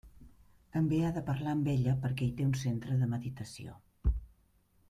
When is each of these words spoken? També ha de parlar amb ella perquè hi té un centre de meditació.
També 0.77 1.01
ha 1.01 1.11
de 1.17 1.23
parlar 1.27 1.53
amb 1.57 1.69
ella 1.75 1.95
perquè 2.05 2.27
hi 2.27 2.31
té 2.41 2.47
un 2.49 2.57
centre 2.65 2.99
de 3.03 3.11
meditació. 3.15 3.79